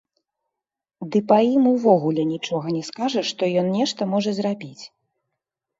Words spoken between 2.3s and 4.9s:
нічога не скажаш, што ён нешта можа зрабіць.